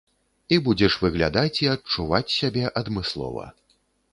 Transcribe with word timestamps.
І 0.55 0.57
будзеш 0.67 0.95
выглядаць 1.03 1.61
і 1.65 1.69
адчуваць 1.75 2.33
сябе 2.39 2.63
адмыслова. 2.83 3.45